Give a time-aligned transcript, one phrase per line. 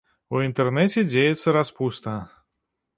[0.37, 2.19] У інтэрнэце дзеецца распуста.